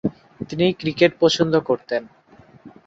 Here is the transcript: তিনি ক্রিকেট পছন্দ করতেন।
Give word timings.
তিনি 0.49 0.65
ক্রিকেট 0.73 1.11
পছন্দ 1.19 1.53
করতেন। 1.59 2.01